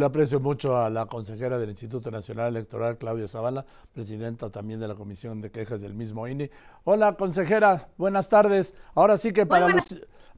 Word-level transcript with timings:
Le 0.00 0.06
aprecio 0.06 0.40
mucho 0.40 0.78
a 0.78 0.88
la 0.88 1.04
consejera 1.04 1.58
del 1.58 1.68
Instituto 1.68 2.10
Nacional 2.10 2.48
Electoral, 2.56 2.96
Claudia 2.96 3.28
Zavala, 3.28 3.66
presidenta 3.92 4.48
también 4.48 4.80
de 4.80 4.88
la 4.88 4.94
Comisión 4.94 5.42
de 5.42 5.50
Quejas 5.50 5.82
del 5.82 5.92
mismo 5.92 6.26
INE. 6.26 6.50
Hola, 6.84 7.16
consejera, 7.16 7.90
buenas 7.98 8.30
tardes. 8.30 8.74
Ahora 8.94 9.18
sí 9.18 9.34
que 9.34 9.44
para, 9.44 9.66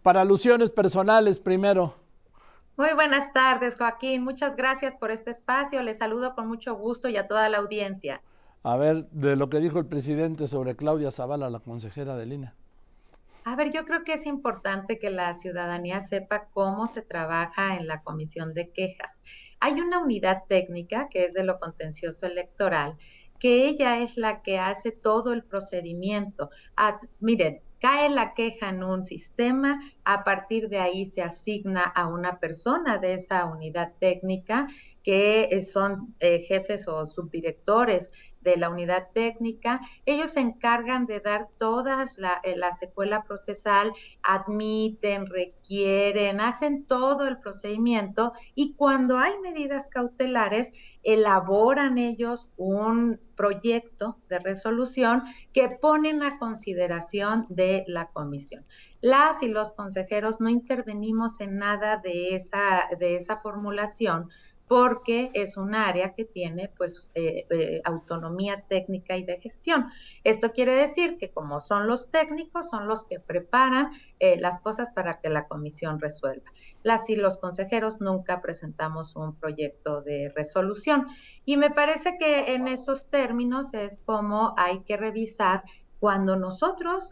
para 0.02 0.22
alusiones 0.22 0.72
personales 0.72 1.38
primero. 1.38 1.94
Muy 2.76 2.92
buenas 2.94 3.32
tardes, 3.32 3.76
Joaquín. 3.76 4.24
Muchas 4.24 4.56
gracias 4.56 4.96
por 4.96 5.12
este 5.12 5.30
espacio. 5.30 5.80
Les 5.84 5.98
saludo 5.98 6.34
con 6.34 6.48
mucho 6.48 6.74
gusto 6.74 7.08
y 7.08 7.16
a 7.16 7.28
toda 7.28 7.48
la 7.48 7.58
audiencia. 7.58 8.20
A 8.64 8.76
ver, 8.76 9.08
de 9.10 9.36
lo 9.36 9.48
que 9.48 9.60
dijo 9.60 9.78
el 9.78 9.86
presidente 9.86 10.48
sobre 10.48 10.74
Claudia 10.74 11.12
Zavala, 11.12 11.48
la 11.50 11.60
consejera 11.60 12.16
del 12.16 12.32
INE. 12.32 12.52
A 13.44 13.56
ver, 13.56 13.72
yo 13.72 13.84
creo 13.84 14.04
que 14.04 14.14
es 14.14 14.26
importante 14.26 14.98
que 15.00 15.10
la 15.10 15.34
ciudadanía 15.34 16.00
sepa 16.00 16.46
cómo 16.52 16.86
se 16.86 17.02
trabaja 17.02 17.76
en 17.76 17.88
la 17.88 18.02
comisión 18.02 18.52
de 18.52 18.70
quejas. 18.70 19.20
Hay 19.64 19.80
una 19.80 20.00
unidad 20.00 20.42
técnica 20.48 21.08
que 21.08 21.24
es 21.24 21.34
de 21.34 21.44
lo 21.44 21.60
contencioso 21.60 22.26
electoral, 22.26 22.96
que 23.38 23.68
ella 23.68 24.00
es 24.00 24.16
la 24.16 24.42
que 24.42 24.58
hace 24.58 24.90
todo 24.90 25.32
el 25.32 25.44
procedimiento. 25.44 26.50
miren, 27.20 27.60
cae 27.78 28.10
la 28.10 28.34
queja 28.34 28.70
en 28.70 28.82
un 28.82 29.04
sistema, 29.04 29.80
a 30.04 30.24
partir 30.24 30.68
de 30.68 30.80
ahí 30.80 31.04
se 31.04 31.22
asigna 31.22 31.82
a 31.82 32.08
una 32.08 32.40
persona 32.40 32.98
de 32.98 33.14
esa 33.14 33.44
unidad 33.44 33.92
técnica 34.00 34.66
que 35.02 35.60
son 35.62 36.14
eh, 36.20 36.40
jefes 36.40 36.86
o 36.88 37.06
subdirectores 37.06 38.10
de 38.40 38.56
la 38.56 38.70
unidad 38.70 39.08
técnica. 39.12 39.80
Ellos 40.04 40.32
se 40.32 40.40
encargan 40.40 41.06
de 41.06 41.20
dar 41.20 41.48
todas 41.58 42.18
la, 42.18 42.40
eh, 42.42 42.56
la 42.56 42.72
secuela 42.72 43.22
procesal, 43.24 43.92
admiten, 44.22 45.26
requieren, 45.26 46.40
hacen 46.40 46.84
todo 46.84 47.26
el 47.26 47.38
procedimiento 47.38 48.32
y 48.54 48.74
cuando 48.74 49.18
hay 49.18 49.38
medidas 49.40 49.88
cautelares, 49.88 50.72
elaboran 51.02 51.98
ellos 51.98 52.48
un 52.56 53.20
proyecto 53.34 54.18
de 54.28 54.38
resolución 54.38 55.22
que 55.52 55.68
ponen 55.68 56.22
a 56.22 56.38
consideración 56.38 57.46
de 57.48 57.84
la 57.88 58.06
comisión. 58.10 58.64
Las 59.00 59.42
y 59.42 59.48
los 59.48 59.72
consejeros 59.72 60.40
no 60.40 60.48
intervenimos 60.48 61.40
en 61.40 61.56
nada 61.56 61.96
de 61.96 62.36
esa, 62.36 62.88
de 62.98 63.16
esa 63.16 63.38
formulación, 63.38 64.28
porque 64.72 65.30
es 65.34 65.58
un 65.58 65.74
área 65.74 66.14
que 66.14 66.24
tiene 66.24 66.72
pues 66.78 67.10
eh, 67.14 67.44
eh, 67.50 67.82
autonomía 67.84 68.64
técnica 68.70 69.18
y 69.18 69.22
de 69.22 69.38
gestión. 69.38 69.90
Esto 70.24 70.52
quiere 70.52 70.74
decir 70.74 71.18
que 71.18 71.30
como 71.30 71.60
son 71.60 71.86
los 71.86 72.10
técnicos, 72.10 72.70
son 72.70 72.86
los 72.86 73.04
que 73.04 73.20
preparan 73.20 73.90
eh, 74.18 74.40
las 74.40 74.60
cosas 74.60 74.90
para 74.90 75.20
que 75.20 75.28
la 75.28 75.46
comisión 75.46 76.00
resuelva. 76.00 76.50
Las 76.84 77.10
y 77.10 77.16
los 77.16 77.36
consejeros 77.36 78.00
nunca 78.00 78.40
presentamos 78.40 79.14
un 79.14 79.36
proyecto 79.36 80.00
de 80.00 80.32
resolución 80.34 81.06
y 81.44 81.58
me 81.58 81.70
parece 81.70 82.16
que 82.18 82.54
en 82.54 82.66
esos 82.66 83.10
términos 83.10 83.74
es 83.74 84.00
como 84.06 84.54
hay 84.56 84.80
que 84.84 84.96
revisar 84.96 85.64
cuando 86.00 86.34
nosotros 86.34 87.10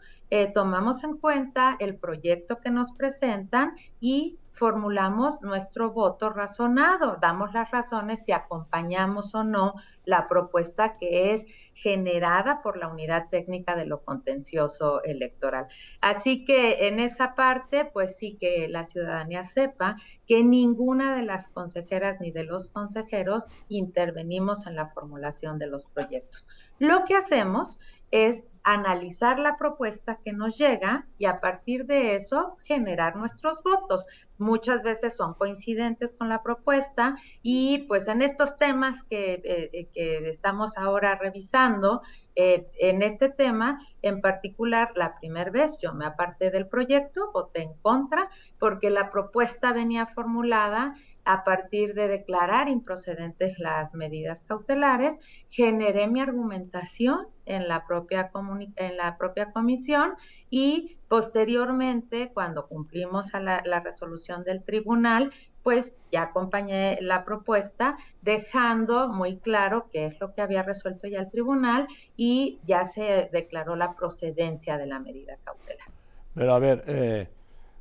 tomamos 0.53 1.03
en 1.05 1.17
cuenta 1.17 1.77
el 1.79 1.95
proyecto 1.95 2.59
que 2.59 2.71
nos 2.71 2.91
presentan 2.91 3.75
y 4.01 4.39
formulamos 4.53 5.41
nuestro 5.41 5.91
voto 5.91 6.29
razonado, 6.29 7.17
damos 7.21 7.53
las 7.53 7.71
razones 7.71 8.23
si 8.25 8.31
acompañamos 8.31 9.33
o 9.33 9.43
no 9.43 9.75
la 10.05 10.27
propuesta 10.27 10.97
que 10.97 11.31
es 11.33 11.45
generada 11.73 12.61
por 12.61 12.77
la 12.77 12.87
unidad 12.87 13.29
técnica 13.29 13.75
de 13.75 13.85
lo 13.85 14.03
contencioso 14.03 15.03
electoral. 15.03 15.67
Así 16.01 16.43
que 16.43 16.87
en 16.87 16.99
esa 16.99 17.33
parte, 17.33 17.85
pues 17.85 18.17
sí 18.17 18.37
que 18.39 18.67
la 18.67 18.83
ciudadanía 18.83 19.43
sepa 19.43 19.95
que 20.27 20.43
ninguna 20.43 21.15
de 21.15 21.23
las 21.23 21.47
consejeras 21.47 22.19
ni 22.19 22.31
de 22.31 22.43
los 22.43 22.67
consejeros 22.67 23.45
intervenimos 23.69 24.67
en 24.67 24.75
la 24.75 24.89
formulación 24.89 25.59
de 25.59 25.67
los 25.67 25.85
proyectos. 25.85 26.47
Lo 26.77 27.05
que 27.05 27.15
hacemos 27.15 27.79
es 28.11 28.43
analizar 28.63 29.39
la 29.39 29.57
propuesta 29.57 30.19
que 30.23 30.33
nos 30.33 30.57
llega 30.57 31.07
y 31.17 31.25
a 31.25 31.39
partir 31.39 31.85
de 31.85 32.15
eso 32.15 32.57
generar 32.61 33.15
nuestros 33.15 33.63
votos. 33.63 34.05
Muchas 34.37 34.81
veces 34.83 35.15
son 35.15 35.35
coincidentes 35.35 36.15
con 36.15 36.29
la 36.29 36.41
propuesta 36.41 37.15
y 37.41 37.79
pues 37.87 38.07
en 38.07 38.21
estos 38.21 38.57
temas 38.57 39.03
que, 39.03 39.33
eh, 39.33 39.69
eh, 39.73 39.89
que 39.93 40.29
estamos 40.29 40.77
ahora 40.77 41.15
revisando, 41.15 42.01
eh, 42.35 42.67
en 42.79 43.01
este 43.01 43.29
tema 43.29 43.79
en 44.01 44.21
particular, 44.21 44.93
la 44.95 45.19
primera 45.19 45.51
vez 45.51 45.77
yo 45.79 45.93
me 45.93 46.05
aparté 46.05 46.49
del 46.49 46.67
proyecto, 46.67 47.31
voté 47.33 47.61
en 47.63 47.73
contra 47.81 48.29
porque 48.57 48.89
la 48.89 49.09
propuesta 49.09 49.73
venía 49.73 50.07
formulada 50.07 50.95
a 51.25 51.43
partir 51.43 51.93
de 51.93 52.07
declarar 52.07 52.67
improcedentes 52.67 53.59
las 53.59 53.93
medidas 53.93 54.43
cautelares, 54.43 55.19
generé 55.49 56.07
mi 56.07 56.21
argumentación 56.21 57.27
en 57.45 57.67
la 57.67 57.85
propia, 57.85 58.31
en 58.75 58.97
la 58.97 59.17
propia 59.17 59.51
comisión 59.51 60.13
y 60.49 60.97
posteriormente, 61.07 62.31
cuando 62.33 62.67
cumplimos 62.67 63.33
a 63.33 63.39
la, 63.39 63.61
resolución 63.83 64.43
del 64.43 64.63
tribunal, 64.63 65.31
pues 65.63 65.95
ya 66.11 66.23
acompañé 66.23 66.97
la 67.01 67.25
propuesta 67.25 67.97
dejando 68.21 69.09
muy 69.09 69.37
claro 69.37 69.89
qué 69.91 70.05
es 70.05 70.19
lo 70.19 70.33
que 70.33 70.41
había 70.41 70.63
resuelto 70.63 71.07
ya 71.07 71.19
el 71.19 71.29
tribunal 71.29 71.87
y 72.15 72.59
ya 72.65 72.83
se 72.83 73.29
declaró 73.31 73.75
la 73.75 73.95
procedencia 73.95 74.77
de 74.77 74.87
la 74.87 74.99
medida 74.99 75.37
cautelar. 75.43 75.87
Pero 76.33 76.53
a 76.53 76.59
ver, 76.59 76.83
eh, 76.87 77.27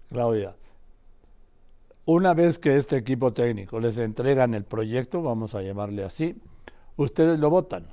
Claudia, 0.08 0.56
una 2.04 2.34
vez 2.34 2.58
que 2.58 2.76
este 2.76 2.96
equipo 2.96 3.32
técnico 3.32 3.80
les 3.80 3.98
entregan 3.98 4.54
el 4.54 4.64
proyecto, 4.64 5.22
vamos 5.22 5.54
a 5.54 5.62
llamarle 5.62 6.04
así, 6.04 6.36
ustedes 6.96 7.38
lo 7.38 7.50
votan. 7.50 7.86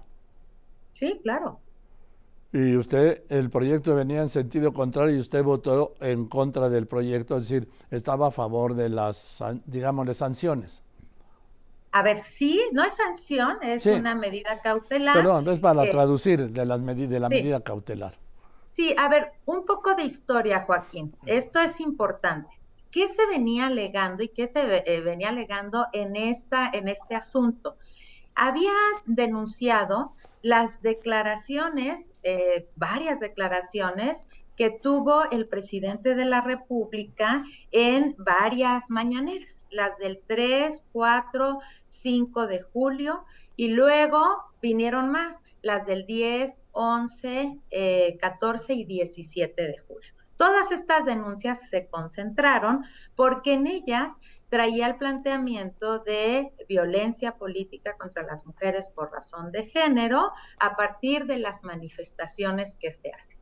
Sí, 0.91 1.19
claro. 1.21 1.59
Y 2.53 2.75
usted, 2.75 3.23
el 3.29 3.49
proyecto 3.49 3.93
venía 3.93 4.21
en 4.21 4.29
sentido 4.29 4.71
contrario 4.73 5.15
y 5.15 5.19
usted 5.19 5.43
votó 5.43 5.95
en 5.99 6.27
contra 6.27 6.69
del 6.69 6.87
proyecto, 6.87 7.37
es 7.37 7.43
decir, 7.43 7.69
estaba 7.91 8.27
a 8.27 8.31
favor 8.31 8.73
de 8.73 8.89
las, 8.89 9.43
digamos, 9.65 10.07
de 10.07 10.13
sanciones. 10.13 10.83
A 11.91 12.03
ver, 12.03 12.17
sí, 12.17 12.61
no 12.71 12.83
es 12.83 12.93
sanción, 12.95 13.57
es 13.61 13.85
una 13.85 14.15
medida 14.15 14.61
cautelar. 14.61 15.15
Perdón, 15.15 15.49
es 15.49 15.59
para 15.59 15.89
traducir 15.89 16.51
de, 16.51 16.65
las 16.65 16.85
de 16.85 17.19
la 17.19 17.29
medida 17.29 17.61
cautelar. 17.61 18.13
Sí, 18.65 18.93
a 18.97 19.09
ver, 19.09 19.31
un 19.45 19.65
poco 19.65 19.95
de 19.95 20.03
historia, 20.03 20.63
Joaquín. 20.65 21.15
Esto 21.25 21.59
es 21.59 21.79
importante. 21.79 22.56
¿Qué 22.91 23.07
se 23.07 23.25
venía 23.27 23.67
alegando 23.67 24.23
y 24.23 24.29
qué 24.29 24.47
se 24.47 24.61
eh, 24.61 25.01
venía 25.01 25.29
alegando 25.29 25.87
en, 25.93 26.15
esta, 26.15 26.69
en 26.71 26.87
este 26.87 27.15
asunto? 27.15 27.77
Había 28.35 28.71
denunciado 29.05 30.13
las 30.41 30.81
declaraciones, 30.81 32.13
eh, 32.23 32.69
varias 32.75 33.19
declaraciones 33.19 34.27
que 34.55 34.69
tuvo 34.69 35.29
el 35.31 35.47
presidente 35.47 36.15
de 36.15 36.25
la 36.25 36.41
República 36.41 37.43
en 37.71 38.15
varias 38.17 38.89
mañaneras, 38.89 39.67
las 39.69 39.97
del 39.97 40.21
3, 40.25 40.83
4, 40.91 41.59
5 41.85 42.47
de 42.47 42.61
julio, 42.61 43.25
y 43.55 43.69
luego 43.69 44.21
vinieron 44.61 45.11
más, 45.11 45.41
las 45.61 45.85
del 45.85 46.05
10, 46.05 46.57
11, 46.71 47.59
14 48.19 48.73
y 48.73 48.85
17 48.85 49.61
de 49.61 49.77
julio. 49.79 50.16
Todas 50.37 50.71
estas 50.71 51.05
denuncias 51.05 51.69
se 51.69 51.87
concentraron 51.87 52.85
porque 53.15 53.53
en 53.53 53.67
ellas 53.67 54.11
traía 54.49 54.87
el 54.87 54.97
planteamiento 54.97 55.99
de 55.99 56.53
violencia 56.69 57.33
política 57.33 57.97
contra 57.97 58.23
las 58.23 58.45
mujeres 58.45 58.89
por 58.89 59.11
razón 59.11 59.51
de 59.51 59.65
género 59.65 60.31
a 60.59 60.75
partir 60.75 61.25
de 61.25 61.39
las 61.39 61.63
manifestaciones 61.63 62.77
que 62.79 62.91
se 62.91 63.11
hacen. 63.11 63.39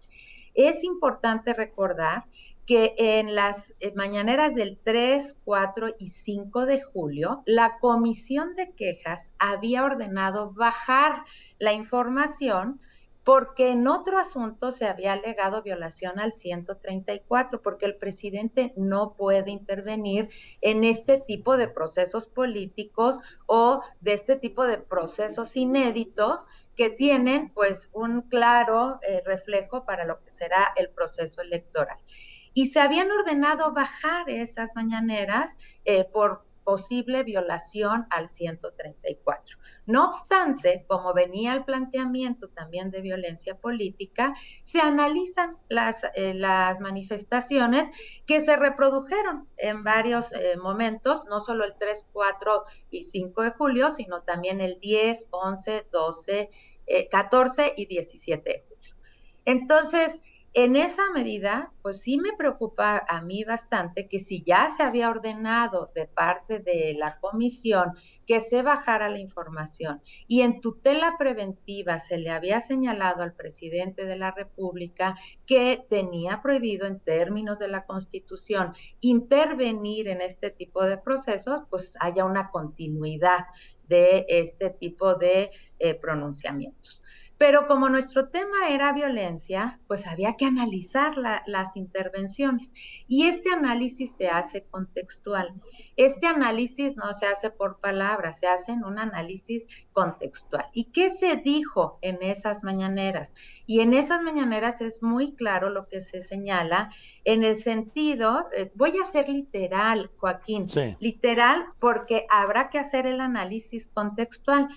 Es 0.54 0.84
importante 0.84 1.54
recordar 1.54 2.26
que 2.66 2.96
en 2.98 3.36
las 3.36 3.76
eh, 3.80 3.94
mañaneras 3.96 4.56
del 4.56 4.80
3, 4.84 5.38
4 5.44 5.96
y 6.00 6.10
5 6.10 6.66
de 6.66 6.82
julio, 6.82 7.44
la 7.46 7.78
Comisión 7.80 8.56
de 8.56 8.72
Quejas 8.72 9.32
había 9.38 9.84
ordenado 9.84 10.52
bajar 10.54 11.24
la 11.60 11.74
información 11.74 12.80
porque 13.26 13.70
en 13.70 13.88
otro 13.88 14.20
asunto 14.20 14.72
se 14.72 14.86
había 14.86 15.14
alegado 15.14 15.64
violación 15.64 16.20
al 16.20 16.32
134, 16.32 17.60
porque 17.64 17.88
el 17.88 17.96
presidente 17.96 18.72
no 18.78 19.16
puede 19.16 19.50
intervenir 19.50 20.30
en 20.62 20.84
este 20.84 21.20
tipo 21.20 21.58
de 21.58 21.68
procesos 21.68 22.28
políticos 22.28 23.18
o 23.48 23.82
de 24.00 24.14
este 24.14 24.36
tipo 24.36 24.64
de 24.68 24.78
procesos 24.78 25.58
inéditos 25.58 26.46
que 26.76 26.92
tienen 26.92 27.50
pues 27.50 27.90
un 27.94 28.22
claro 28.22 29.00
eh, 29.02 29.24
reflejo 29.26 29.86
para 29.86 30.06
lo 30.06 30.22
que 30.24 30.30
será 30.30 30.72
el 30.76 30.90
proceso 30.90 31.42
electoral. 31.42 31.98
Y 32.54 32.68
se 32.68 32.80
habían 32.80 33.10
ordenado 33.12 33.74
bajar 33.74 34.30
esas 34.30 34.76
mañaneras 34.76 35.58
eh, 35.84 36.06
por 36.14 36.46
posible 36.66 37.24
violación 37.24 38.08
al 38.10 38.28
134. 38.28 39.58
No 39.86 40.10
obstante, 40.10 40.84
como 40.88 41.14
venía 41.14 41.54
el 41.54 41.64
planteamiento 41.64 42.50
también 42.50 42.92
de 42.92 43.02
violencia 43.02 43.56
política, 43.56 44.34
se 44.64 44.82
analizan 44.82 45.58
las, 45.70 46.04
eh, 46.16 46.34
manifestaciones 46.82 47.88
que 48.26 48.42
se 48.42 48.58
reprodujeron 48.58 49.48
en 49.58 49.84
varios 49.84 50.34
eh, 50.34 50.58
momentos, 50.58 51.24
no 51.30 51.40
solo 51.40 51.64
el 51.64 51.76
3, 51.80 52.08
4 52.12 52.66
y 52.90 53.04
5 53.04 53.44
de 53.44 53.52
julio, 53.52 53.92
sino 53.92 54.24
también 54.24 54.60
el 54.60 54.80
10, 54.80 55.28
11, 55.30 55.88
12, 55.92 56.50
14 57.10 57.74
y 57.78 57.86
17 57.86 58.50
de 58.50 58.66
julio. 58.68 58.96
Entonces, 59.46 60.20
en 60.58 60.78
esa 60.78 61.12
medida, 61.12 61.74
pues 61.82 62.02
sí 62.02 62.18
me 62.18 62.32
preocupa 62.32 63.04
a 63.10 63.20
mí 63.22 63.44
bastante 63.44 64.08
que 64.08 64.20
si 64.20 64.42
ya 64.42 64.70
se 64.70 64.84
había 64.84 65.10
ordenado 65.10 65.92
de 65.94 66.08
parte 66.08 66.60
de 66.60 66.96
la 66.98 67.20
comisión 67.20 67.92
que 68.26 68.40
se 68.40 68.62
bajara 68.62 69.10
la 69.10 69.20
información 69.20 70.02
y 70.30 70.42
en 70.42 70.62
tutela 70.62 71.18
preventiva 71.20 72.00
se 72.00 72.18
le 72.18 72.30
había 72.30 72.62
señalado 72.62 73.22
al 73.22 73.34
presidente 73.34 74.06
de 74.06 74.16
la 74.16 74.32
República 74.32 75.16
que 75.46 75.86
tenía 75.90 76.42
prohibido 76.42 76.88
en 76.88 77.02
términos 77.02 77.60
de 77.60 77.68
la 77.68 77.86
Constitución 77.86 78.72
intervenir 79.02 80.08
en 80.08 80.22
este 80.22 80.52
tipo 80.52 80.86
de 80.86 80.98
procesos, 80.98 81.64
pues 81.70 81.98
haya 82.00 82.24
una 82.24 82.50
continuidad 82.50 83.48
de 83.90 84.26
este 84.30 84.70
tipo 84.70 85.16
de 85.16 85.52
eh, 85.80 85.96
pronunciamientos. 85.96 87.04
Pero 87.38 87.68
como 87.68 87.90
nuestro 87.90 88.30
tema 88.30 88.70
era 88.70 88.94
violencia, 88.94 89.80
pues 89.88 90.08
había 90.08 90.36
que 90.38 90.46
analizar 90.46 91.14
las 91.18 91.76
intervenciones. 91.76 92.74
Y 93.08 93.28
este 93.28 93.52
análisis 93.52 94.16
se 94.16 94.28
hace 94.28 94.64
contextual. 94.64 95.54
Este 95.98 96.28
análisis 96.28 96.96
no 96.96 97.14
se 97.14 97.26
hace 97.26 97.50
por 97.50 97.80
palabras, 97.80 98.40
se 98.40 98.48
hace 98.48 98.72
en 98.72 98.84
un 98.86 99.00
análisis 99.00 99.68
contextual. 99.92 100.66
¿Y 100.74 100.86
qué 100.86 101.10
se 101.10 101.36
dijo 101.38 102.00
en 102.02 102.22
esas 102.22 102.64
mañaneras? 102.64 103.34
Y 103.66 103.82
en 103.82 103.94
esas 103.94 104.22
mañaneras 104.22 104.82
es 104.82 105.02
muy 105.02 105.36
claro 105.36 105.70
lo 105.70 105.88
que 105.88 106.02
se 106.02 106.22
señala 106.22 106.90
en 107.24 107.44
el 107.44 107.58
sentido, 107.58 108.48
eh, 108.56 108.72
voy 108.76 108.98
a 109.00 109.04
ser 109.04 109.30
literal, 109.30 110.12
Joaquín, 110.18 110.68
literal 111.00 111.66
porque 111.80 112.26
habrá 112.30 112.70
que 112.70 112.80
hacer 112.80 113.08
el 113.08 113.20
análisis 113.20 113.90
contextual. 113.90 114.70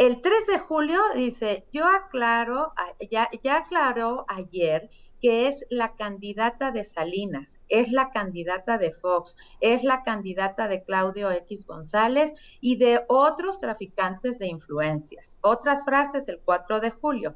El 0.00 0.22
3 0.22 0.46
de 0.46 0.58
julio 0.58 0.98
dice, 1.14 1.66
yo 1.74 1.84
aclaro, 1.86 2.72
ya, 3.10 3.28
aclaró 3.54 4.24
ayer 4.28 4.88
que 5.20 5.46
es 5.46 5.66
la 5.68 5.94
candidata 5.94 6.70
de 6.70 6.84
Salinas, 6.84 7.60
es 7.68 7.92
la 7.92 8.08
candidata 8.08 8.78
de 8.78 8.92
Fox, 8.92 9.36
es 9.60 9.84
la 9.84 10.02
candidata 10.02 10.68
de 10.68 10.84
Claudio 10.84 11.30
X 11.30 11.66
González 11.66 12.32
y 12.62 12.76
de 12.76 13.04
otros 13.08 13.58
traficantes 13.58 14.38
de 14.38 14.46
influencias. 14.46 15.36
Otras 15.42 15.84
frases 15.84 16.30
el 16.30 16.40
4 16.40 16.80
de 16.80 16.92
julio. 16.92 17.34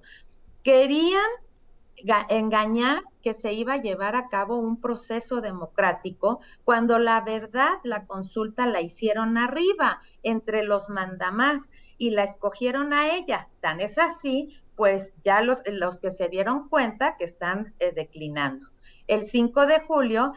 Querían 0.63 1.21
engañar 2.29 3.03
que 3.23 3.35
se 3.35 3.53
iba 3.53 3.75
a 3.75 3.83
llevar 3.83 4.17
a 4.17 4.29
cabo 4.29 4.57
un 4.57 4.81
proceso 4.81 5.41
democrático 5.41 6.41
cuando 6.65 6.99
la 6.99 7.21
verdad 7.21 7.79
la 7.85 8.07
consulta 8.07 8.67
la 8.67 8.81
hicieron 8.81 9.39
arriba 9.39 10.03
entre 10.23 10.63
los 10.65 10.91
mandamás 10.91 11.71
y 11.97 12.11
la 12.11 12.25
escogieron 12.25 12.93
a 12.93 13.15
ella. 13.15 13.49
Tan 13.61 13.81
es 13.81 13.99
así, 13.99 14.61
pues 14.77 15.15
ya 15.23 15.41
los, 15.41 15.63
los 15.67 16.01
que 16.01 16.11
se 16.11 16.29
dieron 16.29 16.69
cuenta 16.69 17.17
que 17.17 17.25
están 17.25 17.75
eh, 17.79 17.93
declinando. 17.93 18.69
El 19.07 19.25
5 19.25 19.67
de 19.67 19.81
julio, 19.81 20.33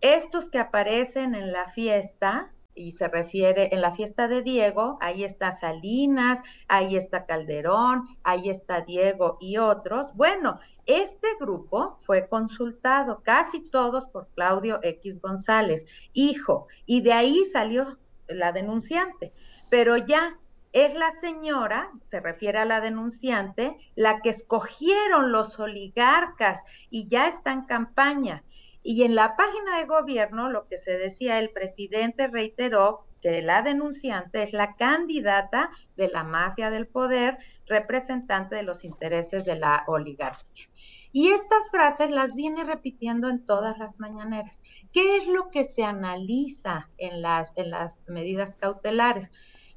estos 0.00 0.50
que 0.50 0.58
aparecen 0.58 1.34
en 1.34 1.52
la 1.52 1.68
fiesta, 1.68 2.52
y 2.76 2.92
se 2.92 3.08
refiere 3.08 3.70
en 3.72 3.80
la 3.80 3.92
fiesta 3.92 4.28
de 4.28 4.42
Diego, 4.42 4.98
ahí 5.00 5.24
está 5.24 5.50
Salinas, 5.50 6.38
ahí 6.68 6.96
está 6.96 7.26
Calderón, 7.26 8.04
ahí 8.22 8.50
está 8.50 8.82
Diego 8.82 9.38
y 9.40 9.56
otros. 9.56 10.14
Bueno, 10.14 10.60
este 10.84 11.28
grupo 11.40 11.96
fue 12.00 12.28
consultado 12.28 13.22
casi 13.24 13.68
todos 13.68 14.06
por 14.06 14.28
Claudio 14.28 14.78
X 14.82 15.20
González, 15.20 15.86
hijo, 16.12 16.68
y 16.84 17.00
de 17.00 17.12
ahí 17.12 17.44
salió 17.46 17.98
la 18.28 18.52
denunciante. 18.52 19.32
Pero 19.70 19.96
ya 19.96 20.38
es 20.72 20.94
la 20.94 21.10
señora, 21.10 21.90
se 22.04 22.20
refiere 22.20 22.58
a 22.58 22.66
la 22.66 22.82
denunciante, 22.82 23.78
la 23.94 24.20
que 24.20 24.28
escogieron 24.28 25.32
los 25.32 25.58
oligarcas 25.58 26.62
y 26.90 27.08
ya 27.08 27.26
está 27.28 27.52
en 27.52 27.62
campaña. 27.62 28.44
Y 28.88 29.02
en 29.02 29.16
la 29.16 29.34
página 29.34 29.78
de 29.78 29.86
gobierno, 29.86 30.48
lo 30.48 30.68
que 30.68 30.78
se 30.78 30.96
decía, 30.96 31.40
el 31.40 31.50
presidente 31.50 32.28
reiteró 32.28 33.04
que 33.20 33.42
la 33.42 33.62
denunciante 33.62 34.44
es 34.44 34.52
la 34.52 34.76
candidata 34.76 35.70
de 35.96 36.06
la 36.06 36.22
mafia 36.22 36.70
del 36.70 36.86
poder, 36.86 37.36
representante 37.66 38.54
de 38.54 38.62
los 38.62 38.84
intereses 38.84 39.44
de 39.44 39.56
la 39.56 39.82
oligarquía. 39.88 40.66
Y 41.10 41.30
estas 41.30 41.68
frases 41.72 42.12
las 42.12 42.36
viene 42.36 42.62
repitiendo 42.62 43.28
en 43.28 43.44
todas 43.44 43.76
las 43.76 43.98
mañaneras. 43.98 44.62
¿Qué 44.92 45.16
es 45.16 45.26
lo 45.26 45.50
que 45.50 45.64
se 45.64 45.82
analiza 45.82 46.88
en 46.96 47.22
las, 47.22 47.52
en 47.56 47.72
las 47.72 47.96
medidas 48.06 48.54
cautelares? 48.54 49.32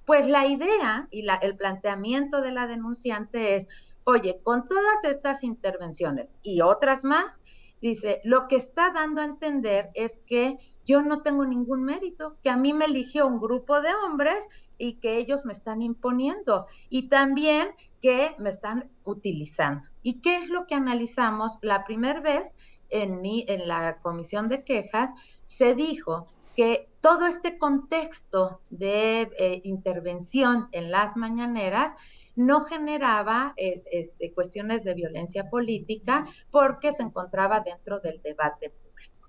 Pues 0.05 0.27
la 0.27 0.45
idea 0.45 1.07
y 1.09 1.25
el 1.41 1.57
planteamiento 1.57 2.41
de 2.41 2.51
la 2.51 2.67
denunciante 2.67 3.55
es, 3.55 3.69
oye, 4.03 4.39
con 4.44 4.67
todas 4.67 5.03
estas 5.03 5.44
intervenciones 5.44 6.38
y 6.44 6.62
otras 6.62 7.03
más, 7.03 7.41
Dice, 7.81 8.21
lo 8.23 8.47
que 8.47 8.57
está 8.57 8.91
dando 8.91 9.21
a 9.21 9.25
entender 9.25 9.89
es 9.93 10.19
que 10.25 10.57
yo 10.85 11.01
no 11.01 11.21
tengo 11.21 11.45
ningún 11.45 11.83
mérito, 11.83 12.37
que 12.43 12.49
a 12.49 12.57
mí 12.57 12.73
me 12.73 12.85
eligió 12.85 13.27
un 13.27 13.39
grupo 13.39 13.79
de 13.79 13.93
hombres 13.93 14.43
y 14.77 14.95
que 14.95 15.17
ellos 15.17 15.45
me 15.45 15.53
están 15.53 15.81
imponiendo 15.81 16.65
y 16.89 17.09
también 17.09 17.69
que 18.01 18.35
me 18.39 18.49
están 18.49 18.89
utilizando. 19.03 19.87
¿Y 20.01 20.21
qué 20.21 20.37
es 20.37 20.49
lo 20.49 20.65
que 20.67 20.75
analizamos? 20.75 21.59
La 21.61 21.83
primera 21.83 22.21
vez 22.21 22.55
en, 22.89 23.21
mi, 23.21 23.45
en 23.47 23.67
la 23.67 23.99
comisión 24.01 24.49
de 24.49 24.63
quejas 24.63 25.11
se 25.45 25.75
dijo 25.75 26.27
que 26.55 26.89
todo 27.01 27.25
este 27.25 27.57
contexto 27.57 28.61
de 28.69 29.31
eh, 29.37 29.61
intervención 29.63 30.67
en 30.71 30.91
las 30.91 31.15
mañaneras 31.15 31.93
no 32.39 32.63
generaba 32.63 33.53
este, 33.57 34.31
cuestiones 34.31 34.86
de 34.86 34.94
violencia 34.94 35.50
política 35.50 36.25
porque 36.51 36.94
se 36.94 37.03
encontraba 37.03 37.59
dentro 37.59 38.00
del 38.00 38.21
debate 38.21 38.69
público. 38.69 39.27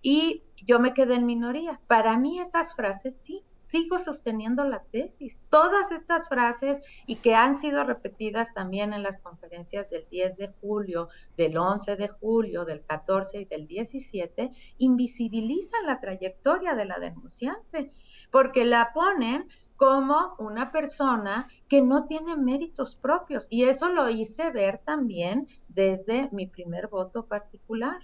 Y 0.00 0.44
yo 0.64 0.78
me 0.78 0.94
quedé 0.94 1.16
en 1.16 1.26
minoría. 1.26 1.80
Para 1.88 2.16
mí 2.18 2.38
esas 2.38 2.76
frases 2.76 3.16
sí, 3.16 3.42
sigo 3.56 3.98
sosteniendo 3.98 4.62
la 4.62 4.84
tesis. 4.92 5.42
Todas 5.48 5.90
estas 5.90 6.28
frases 6.28 6.80
y 7.04 7.16
que 7.16 7.34
han 7.34 7.58
sido 7.58 7.82
repetidas 7.82 8.54
también 8.54 8.92
en 8.92 9.02
las 9.02 9.18
conferencias 9.18 9.90
del 9.90 10.06
10 10.08 10.36
de 10.36 10.48
julio, 10.60 11.08
del 11.36 11.58
11 11.58 11.96
de 11.96 12.06
julio, 12.06 12.64
del 12.64 12.84
14 12.84 13.40
y 13.40 13.44
del 13.44 13.66
17, 13.66 14.52
invisibilizan 14.78 15.84
la 15.86 16.00
trayectoria 16.00 16.76
de 16.76 16.84
la 16.84 17.00
denunciante, 17.00 17.90
porque 18.30 18.64
la 18.64 18.92
ponen 18.92 19.48
como 19.82 20.36
una 20.38 20.70
persona 20.70 21.48
que 21.68 21.82
no 21.82 22.06
tiene 22.06 22.36
méritos 22.36 22.94
propios. 22.94 23.48
Y 23.50 23.64
eso 23.64 23.88
lo 23.88 24.08
hice 24.08 24.52
ver 24.52 24.78
también 24.78 25.48
desde 25.66 26.28
mi 26.30 26.46
primer 26.46 26.86
voto 26.86 27.26
particular. 27.26 27.98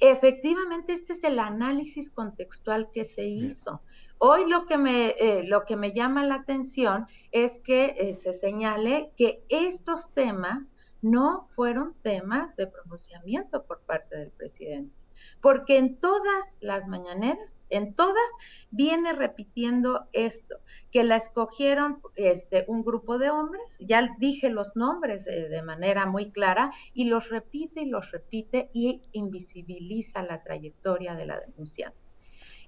Efectivamente, 0.00 0.92
este 0.92 1.14
es 1.14 1.24
el 1.24 1.38
análisis 1.38 2.10
contextual 2.10 2.90
que 2.92 3.06
se 3.06 3.24
hizo. 3.24 3.80
Hoy 4.18 4.50
lo 4.50 4.66
que 4.66 4.76
me, 4.76 5.14
eh, 5.18 5.48
lo 5.48 5.64
que 5.64 5.76
me 5.76 5.94
llama 5.94 6.26
la 6.26 6.34
atención 6.34 7.06
es 7.32 7.58
que 7.60 7.94
eh, 7.96 8.12
se 8.12 8.34
señale 8.34 9.10
que 9.16 9.42
estos 9.48 10.12
temas 10.12 10.74
no 11.00 11.46
fueron 11.54 11.94
temas 12.02 12.54
de 12.56 12.66
pronunciamiento 12.66 13.64
por 13.64 13.80
parte 13.80 14.14
del 14.14 14.30
presidente 14.30 14.94
porque 15.40 15.76
en 15.76 15.98
todas 15.98 16.56
las 16.60 16.86
mañaneras, 16.88 17.62
en 17.70 17.94
todas, 17.94 18.30
viene 18.70 19.12
repitiendo 19.12 20.08
esto, 20.12 20.56
que 20.90 21.04
la 21.04 21.16
escogieron 21.16 22.00
este, 22.16 22.64
un 22.68 22.84
grupo 22.84 23.18
de 23.18 23.30
hombres, 23.30 23.76
ya 23.80 24.16
dije 24.18 24.50
los 24.50 24.76
nombres 24.76 25.24
de 25.24 25.62
manera 25.62 26.06
muy 26.06 26.30
clara, 26.30 26.70
y 26.94 27.04
los 27.04 27.28
repite 27.28 27.82
y 27.82 27.86
los 27.86 28.10
repite 28.10 28.70
y 28.72 29.02
invisibiliza 29.12 30.22
la 30.22 30.42
trayectoria 30.42 31.14
de 31.14 31.26
la 31.26 31.40
denunciante. 31.40 31.98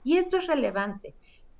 Y 0.02 0.16
esto 0.16 0.38
es 0.38 0.46
relevante, 0.46 1.14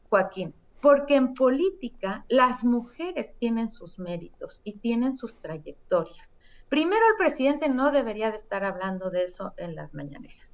Joaquín, 0.09 0.55
porque 0.81 1.17
en 1.17 1.35
política 1.35 2.25
las 2.29 2.65
mujeres 2.65 3.37
tienen 3.39 3.69
sus 3.69 3.99
méritos 3.99 4.61
y 4.65 4.79
tienen 4.79 5.15
sus 5.15 5.39
trayectorias. 5.39 6.33
Primero, 6.69 7.03
el 7.11 7.17
presidente 7.19 7.69
no 7.69 7.91
debería 7.91 8.31
de 8.31 8.37
estar 8.37 8.65
hablando 8.65 9.11
de 9.11 9.25
eso 9.25 9.55
en 9.57 9.75
las 9.75 9.93
mañaneras. 9.93 10.50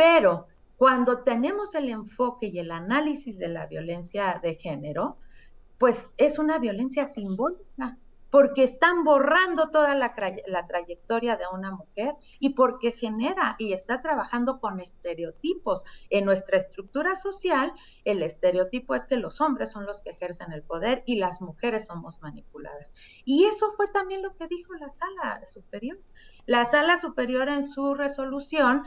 Pero 0.00 0.46
cuando 0.78 1.24
tenemos 1.24 1.74
el 1.74 1.90
enfoque 1.90 2.46
y 2.46 2.58
el 2.58 2.70
análisis 2.70 3.38
de 3.38 3.48
la 3.48 3.66
violencia 3.66 4.40
de 4.42 4.54
género, 4.54 5.18
pues 5.76 6.14
es 6.16 6.38
una 6.38 6.58
violencia 6.58 7.04
simbólica. 7.04 7.98
porque 8.30 8.62
están 8.62 9.02
borrando 9.02 9.70
toda 9.70 9.94
la, 9.96 10.14
trayectoria 10.68 11.36
de 11.36 11.44
una 11.52 11.72
mujer 11.72 12.14
y 12.38 12.50
porque 12.50 12.92
genera 12.92 13.56
y 13.58 13.72
está 13.72 14.00
trabajando 14.02 14.60
con 14.60 14.78
estereotipos. 14.78 15.82
En 16.10 16.24
nuestra 16.26 16.56
estructura 16.56 17.16
social, 17.16 17.72
el 18.04 18.22
estereotipo 18.22 18.94
es 18.94 19.06
que 19.06 19.16
los 19.16 19.40
hombres 19.40 19.72
son 19.72 19.84
los 19.84 20.00
que 20.00 20.10
ejercen 20.10 20.52
el 20.52 20.62
poder 20.62 21.02
y 21.06 21.16
las 21.16 21.42
mujeres 21.42 21.86
somos 21.86 22.22
manipuladas. 22.22 22.92
Y 23.24 23.46
eso 23.46 23.72
fue 23.72 23.88
también 23.88 24.22
lo 24.22 24.36
que 24.36 24.46
dijo 24.46 24.74
la 24.74 24.90
sala 24.90 25.44
superior. 25.44 25.98
La 26.46 26.64
sala 26.64 26.98
superior 26.98 27.48
en 27.48 27.68
su 27.68 27.94
resolución 27.94 28.84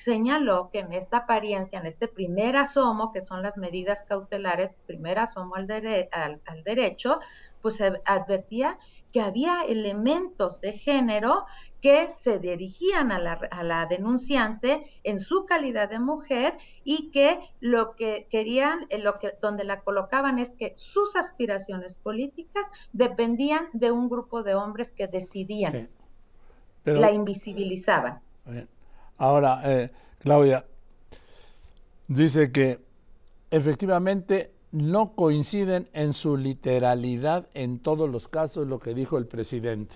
señaló 0.00 0.70
que 0.72 0.80
en 0.80 0.92
esta 0.92 1.18
apariencia, 1.18 1.78
en 1.78 1.86
este 1.86 2.08
primer 2.08 2.56
asomo, 2.56 3.12
que 3.12 3.20
son 3.20 3.42
las 3.42 3.58
medidas 3.58 4.04
cautelares, 4.04 4.82
primer 4.86 5.18
asomo 5.18 5.54
al, 5.54 5.68
al, 6.10 6.64
derecho, 6.64 7.20
pues 7.60 7.76
se 7.76 8.00
advertía 8.04 8.78
que 9.12 9.20
había 9.20 9.62
elementos 9.68 10.60
de 10.60 10.72
género 10.72 11.44
que 11.82 12.14
se 12.14 12.38
dirigían 12.38 13.12
a 13.12 13.18
la, 13.18 13.32
a 13.50 13.62
la, 13.62 13.86
denunciante 13.86 14.84
en 15.04 15.20
su 15.20 15.44
calidad 15.44 15.90
de 15.90 15.98
mujer 15.98 16.56
y 16.84 17.10
que 17.10 17.40
lo 17.60 17.94
que 17.94 18.26
querían, 18.30 18.86
eh, 18.88 18.98
lo 18.98 19.18
que, 19.18 19.32
donde 19.42 19.64
la 19.64 19.80
colocaban 19.80 20.38
es 20.38 20.54
que 20.54 20.72
sus 20.76 21.14
aspiraciones 21.16 21.96
políticas 21.96 22.66
dependían 22.92 23.68
de 23.72 23.90
un 23.90 24.08
grupo 24.08 24.42
de 24.42 24.54
hombres 24.54 24.92
que 24.92 25.08
decidían, 25.08 25.90
la 26.84 27.12
invisibilizaban. 27.12 28.20
Ahora, 29.22 29.62
eh, 29.64 29.92
Claudia, 30.18 30.66
dice 32.08 32.50
que 32.50 32.80
efectivamente 33.52 34.52
no 34.72 35.14
coinciden 35.14 35.88
en 35.92 36.12
su 36.12 36.36
literalidad 36.36 37.48
en 37.54 37.78
todos 37.78 38.10
los 38.10 38.26
casos 38.26 38.66
lo 38.66 38.80
que 38.80 38.94
dijo 38.94 39.18
el 39.18 39.28
presidente. 39.28 39.94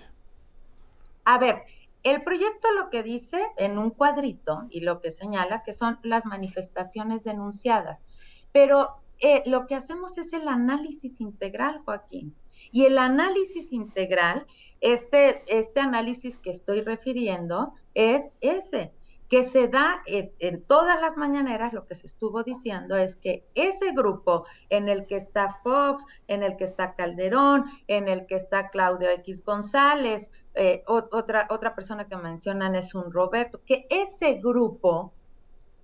A 1.25 1.39
ver, 1.39 1.63
el 2.03 2.23
proyecto 2.23 2.71
lo 2.71 2.89
que 2.89 3.03
dice 3.03 3.37
en 3.57 3.77
un 3.77 3.89
cuadrito 3.89 4.65
y 4.69 4.79
lo 4.79 5.01
que 5.01 5.11
señala 5.11 5.61
que 5.61 5.73
son 5.73 5.99
las 6.03 6.25
manifestaciones 6.25 7.25
denunciadas, 7.25 8.05
pero 8.53 8.91
eh, 9.19 9.43
lo 9.45 9.67
que 9.67 9.75
hacemos 9.75 10.17
es 10.17 10.31
el 10.31 10.47
análisis 10.47 11.19
integral, 11.19 11.81
Joaquín. 11.83 12.33
Y 12.71 12.85
el 12.85 12.97
análisis 12.97 13.73
integral, 13.73 14.47
este, 14.79 15.43
este 15.47 15.81
análisis 15.81 16.37
que 16.37 16.51
estoy 16.51 16.79
refiriendo, 16.79 17.73
es 17.93 18.31
ese, 18.39 18.93
que 19.29 19.43
se 19.43 19.67
da 19.67 20.01
en, 20.05 20.63
todas 20.63 21.01
las 21.01 21.17
mañaneras, 21.17 21.73
lo 21.73 21.85
que 21.85 21.95
se 21.95 22.07
estuvo 22.07 22.43
diciendo 22.43 22.95
es 22.95 23.15
que 23.17 23.45
ese 23.55 23.91
grupo 23.91 24.45
en 24.69 24.87
el 24.87 25.05
que 25.05 25.17
está 25.17 25.49
Fox, 25.49 26.05
en 26.27 26.43
el 26.43 26.55
que 26.55 26.63
está 26.63 26.95
Calderón, 26.95 27.65
en 27.87 28.07
el 28.07 28.25
que 28.25 28.35
está 28.35 28.69
Claudio 28.69 29.09
X 29.09 29.43
González, 29.43 30.31
eh, 30.55 30.83
otra, 30.87 31.47
otra 31.49 31.75
persona 31.75 32.07
que 32.07 32.15
mencionan 32.15 32.75
es 32.75 32.95
un 32.95 33.11
Roberto, 33.11 33.61
que 33.65 33.85
ese 33.89 34.35
grupo 34.35 35.13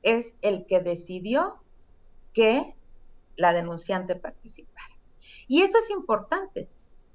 es 0.02 0.38
el 0.42 0.66
que 0.66 0.80
decidió 0.80 1.58
que 2.34 2.76
la 3.36 3.54
denunciante 3.54 4.16
participara. 4.16 4.88
Y 5.48 5.62
eso 5.62 5.78
es 5.78 5.90
importante, 5.90 6.70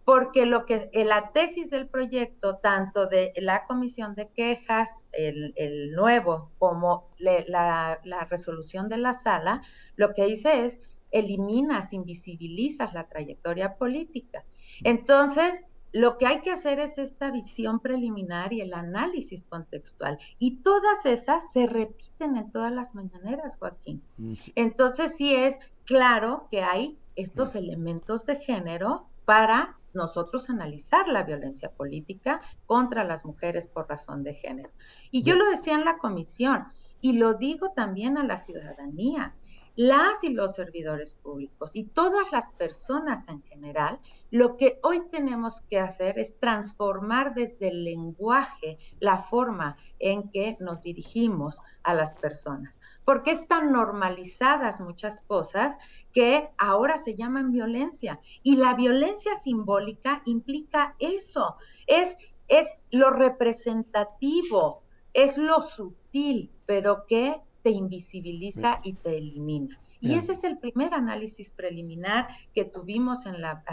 porque 0.09 0.47
lo 0.47 0.65
que 0.65 0.88
la 0.95 1.33
tesis 1.33 1.69
del 1.69 1.87
proyecto, 1.87 2.57
tanto 2.57 3.09
de 3.09 3.35
la 3.37 3.67
comisión 3.67 4.15
de 4.15 4.31
quejas, 4.31 5.05
el, 5.12 5.93
nuevo, 5.93 6.50
como 6.59 7.11
la, 7.19 8.00
resolución 8.31 8.88
de 8.88 8.97
la 8.97 9.12
sala, 9.12 9.61
lo 9.97 10.15
que 10.15 10.25
dice 10.25 10.65
es 10.65 10.81
eliminas, 11.11 11.93
invisibilizas 11.93 12.95
la 12.95 13.07
trayectoria 13.07 13.77
política. 13.77 14.47
Entonces, 14.83 15.62
lo 15.93 16.17
que 16.17 16.27
hay 16.27 16.41
que 16.41 16.53
hacer 16.53 16.81
es 16.81 16.97
esta 16.97 17.31
visión 17.31 17.79
preliminar 17.79 18.55
y 18.55 18.62
el 18.62 18.73
análisis 18.73 19.45
contextual. 19.45 20.19
Y 20.38 20.62
todas 20.62 21.05
esas 21.05 21.53
se 21.53 21.67
repiten 21.67 22.37
en 22.37 22.50
todas 22.50 22.73
las 22.73 22.95
mañaneras, 22.95 23.59
Joaquín. 23.59 24.03
Mm, 24.17 24.33
Entonces, 24.55 25.19
sí 25.19 25.35
es 25.35 25.59
claro 25.85 26.49
que 26.50 26.62
hay 26.62 26.99
estos 27.15 27.55
elementos 27.55 28.25
de 28.25 28.37
género 28.37 29.07
para 29.27 29.78
nosotros 29.95 30.50
analizar 30.50 31.09
la 31.09 31.23
violencia 31.23 31.71
política 31.71 32.40
contra 32.66 33.04
las 33.04 33.25
mujeres 33.25 33.68
por 33.68 33.88
razón 33.88 34.23
de 34.23 34.35
género. 34.35 34.71
Y 35.11 35.23
yo 35.23 35.35
lo 35.35 35.49
decía 35.50 35.75
en 35.75 35.85
la 35.85 35.99
comisión 35.99 36.66
y 37.00 37.14
lo 37.14 37.35
digo 37.35 37.71
también 37.71 38.18
a 38.18 38.25
la 38.25 38.38
ciudadanía. 38.38 39.35
Las 39.76 40.25
y 40.25 40.30
los 40.30 40.57
servidores 40.57 41.14
públicos 41.14 41.76
y 41.76 41.85
todas 41.85 42.33
las 42.33 42.50
personas 42.50 43.28
en 43.28 43.42
general, 43.42 44.00
lo 44.33 44.57
que 44.57 44.80
hoy 44.83 45.09
tenemos 45.09 45.61
que 45.71 45.78
hacer 45.78 46.18
es 46.18 46.37
transformar 46.40 47.33
desde 47.35 47.68
el 47.68 47.85
lenguaje 47.85 48.78
la 48.99 49.18
forma 49.23 49.76
en 50.00 50.30
que 50.30 50.57
nos 50.59 50.83
dirigimos 50.83 51.61
a 51.85 51.95
las 51.95 52.16
personas, 52.16 52.78
porque 53.09 53.31
están 53.31 53.73
normalizadas 53.73 54.83
muchas 54.83 55.23
cosas 55.23 55.79
que 56.12 56.50
ahora 56.59 56.99
se 56.99 57.15
llaman 57.15 57.53
violencia. 57.53 58.21
Y 58.43 58.57
la 58.57 58.75
violencia 58.75 59.35
simbólica 59.37 60.21
implica 60.27 60.95
eso, 60.99 61.57
es, 61.87 62.19
es 62.49 62.67
lo 62.91 63.09
representativo, 63.09 64.83
es 65.15 65.38
lo 65.38 65.62
sutil, 65.62 66.50
pero 66.67 67.07
que 67.07 67.41
te 67.62 67.71
invisibiliza 67.71 68.81
y 68.85 68.93
te 68.93 69.17
elimina. 69.17 69.81
Y 70.03 70.12
ese 70.12 70.33
es 70.33 70.45
el 70.45 70.59
primer 70.59 70.93
análisis 70.93 71.50
preliminar 71.50 72.29
que 72.53 72.67
tuvimos 72.67 73.25
en 73.25 73.41
la, 73.41 73.65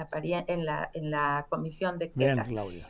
en 0.48 0.66
la, 0.66 0.90
en 0.94 1.12
la 1.12 1.46
comisión 1.50 2.00
de 2.00 2.10
quejas. 2.10 2.48
Bien, 2.48 2.56
Claudia. 2.56 2.88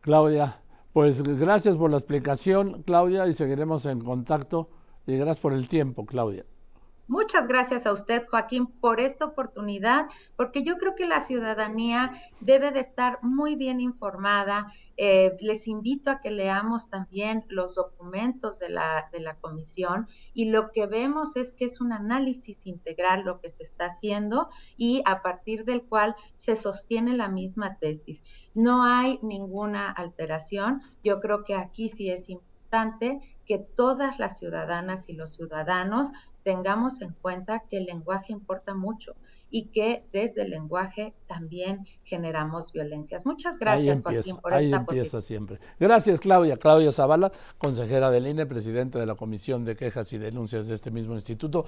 Claudia, 0.00 0.60
pues 0.92 1.22
gracias 1.22 1.76
por 1.76 1.92
la 1.92 1.98
explicación, 1.98 2.82
Claudia, 2.82 3.28
y 3.28 3.32
seguiremos 3.32 3.86
en 3.86 4.00
contacto. 4.02 4.70
Y 5.06 5.16
gracias 5.16 5.40
por 5.40 5.52
el 5.52 5.68
tiempo, 5.68 6.06
Claudia. 6.06 6.44
Muchas 7.06 7.46
gracias 7.46 7.84
a 7.84 7.92
usted, 7.92 8.26
Joaquín, 8.30 8.66
por 8.66 8.98
esta 8.98 9.26
oportunidad, 9.26 10.06
porque 10.36 10.64
yo 10.64 10.78
creo 10.78 10.94
que 10.94 11.04
la 11.04 11.20
ciudadanía 11.20 12.12
debe 12.40 12.70
de 12.70 12.80
estar 12.80 13.18
muy 13.22 13.56
bien 13.56 13.78
informada. 13.78 14.72
Eh, 14.96 15.36
les 15.40 15.68
invito 15.68 16.10
a 16.10 16.22
que 16.22 16.30
leamos 16.30 16.88
también 16.88 17.44
los 17.48 17.74
documentos 17.74 18.58
de 18.58 18.70
la, 18.70 19.10
de 19.12 19.20
la 19.20 19.36
comisión 19.36 20.06
y 20.32 20.48
lo 20.48 20.72
que 20.72 20.86
vemos 20.86 21.36
es 21.36 21.52
que 21.52 21.66
es 21.66 21.82
un 21.82 21.92
análisis 21.92 22.66
integral 22.66 23.24
lo 23.24 23.38
que 23.38 23.50
se 23.50 23.64
está 23.64 23.86
haciendo 23.86 24.48
y 24.78 25.02
a 25.04 25.20
partir 25.20 25.66
del 25.66 25.82
cual 25.82 26.16
se 26.36 26.56
sostiene 26.56 27.14
la 27.14 27.28
misma 27.28 27.76
tesis. 27.76 28.24
No 28.54 28.82
hay 28.82 29.18
ninguna 29.20 29.90
alteración. 29.90 30.80
Yo 31.02 31.20
creo 31.20 31.44
que 31.44 31.54
aquí 31.54 31.90
sí 31.90 32.08
es 32.08 32.30
importante 32.30 32.53
que 33.46 33.58
todas 33.58 34.18
las 34.18 34.38
ciudadanas 34.38 35.08
y 35.08 35.12
los 35.12 35.34
ciudadanos 35.34 36.08
tengamos 36.42 37.00
en 37.00 37.12
cuenta 37.22 37.62
que 37.68 37.78
el 37.78 37.86
lenguaje 37.86 38.32
importa 38.32 38.74
mucho 38.74 39.14
y 39.50 39.66
que 39.66 40.04
desde 40.12 40.42
el 40.42 40.50
lenguaje 40.50 41.14
también 41.28 41.86
generamos 42.02 42.72
violencias. 42.72 43.24
Muchas 43.24 43.56
gracias, 43.58 44.02
Joaquín, 44.02 44.36
por 44.38 44.52
ahí 44.52 44.72
empieza 44.72 45.20
siempre. 45.20 45.60
Gracias, 45.78 46.18
Claudia. 46.18 46.56
Claudia 46.56 46.90
Zavala, 46.90 47.30
consejera 47.56 48.10
del 48.10 48.26
INE, 48.26 48.46
presidente 48.46 48.98
de 48.98 49.06
la 49.06 49.14
Comisión 49.14 49.64
de 49.64 49.76
Quejas 49.76 50.12
y 50.12 50.18
Denuncias 50.18 50.66
de 50.66 50.74
este 50.74 50.90
mismo 50.90 51.14
instituto. 51.14 51.66